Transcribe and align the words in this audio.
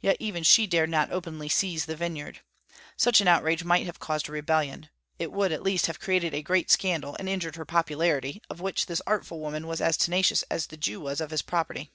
Yet 0.00 0.16
even 0.20 0.42
she 0.42 0.66
dared 0.66 0.88
not 0.88 1.12
openly 1.12 1.50
seize 1.50 1.84
the 1.84 1.96
vineyard. 1.96 2.40
Such 2.96 3.20
an 3.20 3.28
outrage 3.28 3.62
might 3.62 3.84
have 3.84 3.98
caused 4.00 4.26
a 4.26 4.32
rebellion; 4.32 4.88
it 5.18 5.30
would, 5.30 5.52
at 5.52 5.62
least, 5.62 5.84
have 5.84 6.00
created 6.00 6.32
a 6.32 6.40
great 6.40 6.70
scandal 6.70 7.14
and 7.18 7.28
injured 7.28 7.56
her 7.56 7.66
popularity, 7.66 8.40
of 8.48 8.62
which 8.62 8.86
this 8.86 9.02
artful 9.06 9.38
woman 9.38 9.66
was 9.66 9.82
as 9.82 9.98
tenacious 9.98 10.42
as 10.44 10.68
the 10.68 10.78
Jew 10.78 10.98
was 10.98 11.20
of 11.20 11.30
his 11.30 11.42
property. 11.42 11.90